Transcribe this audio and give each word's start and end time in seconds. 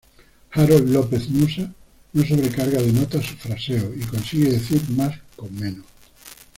Harold 0.53 0.89
López-Nussa, 0.89 1.71
no 2.13 2.25
sobrecarga 2.25 2.81
de 2.81 2.91
notas 2.91 3.23
sus 3.23 3.35
fraseos 3.39 3.95
y 3.95 4.03
consigue 4.03 4.49
decir 4.49 4.81
más 4.95 5.19
con 5.35 5.53
menos. 5.53 5.85